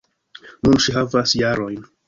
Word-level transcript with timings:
Nun 0.67 0.81
ŝi 0.85 0.97
havas 0.97 1.37
jarojn. 1.43 1.89